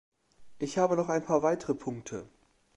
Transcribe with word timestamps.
Ich 0.57 0.79
habe 0.79 0.95
noch 0.95 1.09
ein 1.09 1.23
paar 1.23 1.43
weitere 1.43 1.75
Punkte. 1.75 2.27